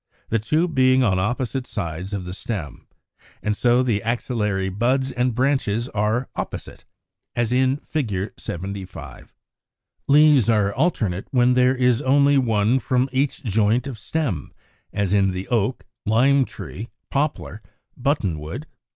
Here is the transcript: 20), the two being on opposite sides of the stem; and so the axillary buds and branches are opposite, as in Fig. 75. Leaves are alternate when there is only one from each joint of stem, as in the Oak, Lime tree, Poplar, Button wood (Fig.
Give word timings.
20), 0.29 0.29
the 0.39 0.43
two 0.43 0.67
being 0.67 1.03
on 1.03 1.19
opposite 1.19 1.67
sides 1.67 2.11
of 2.11 2.25
the 2.25 2.33
stem; 2.33 2.87
and 3.43 3.55
so 3.55 3.83
the 3.83 4.01
axillary 4.01 4.67
buds 4.67 5.11
and 5.11 5.35
branches 5.35 5.87
are 5.89 6.27
opposite, 6.35 6.85
as 7.35 7.53
in 7.53 7.77
Fig. 7.77 8.31
75. 8.35 9.31
Leaves 10.07 10.49
are 10.49 10.73
alternate 10.73 11.27
when 11.29 11.53
there 11.53 11.75
is 11.75 12.01
only 12.01 12.39
one 12.39 12.79
from 12.79 13.09
each 13.11 13.43
joint 13.43 13.85
of 13.85 13.99
stem, 13.99 14.51
as 14.91 15.13
in 15.13 15.29
the 15.29 15.47
Oak, 15.49 15.85
Lime 16.07 16.45
tree, 16.45 16.89
Poplar, 17.11 17.61
Button 17.95 18.39
wood 18.39 18.63
(Fig. 18.67 18.77